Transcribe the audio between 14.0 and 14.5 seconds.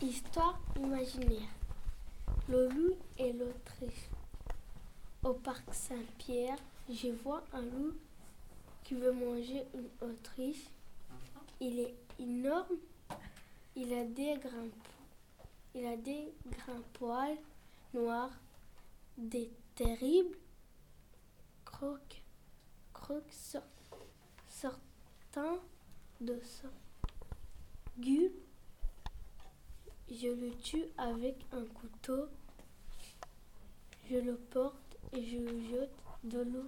des